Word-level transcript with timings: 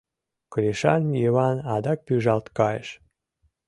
Кришан 0.53 1.03
Йыван 1.21 1.57
адак 1.75 1.99
пӱжалт 2.05 2.45
кайыш. 2.57 2.89